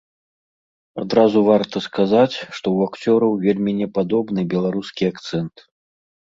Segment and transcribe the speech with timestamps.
[1.01, 5.55] Адразу варта сказаць, што ў акцёраў вельмі не падобны беларускі акцэнт.